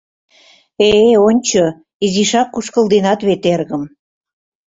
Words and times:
Э-э, 0.87 1.15
ончо, 1.27 1.63
изишак 2.05 2.47
кушкылденат 2.53 3.19
вет, 3.27 3.43
эргым! 3.53 3.83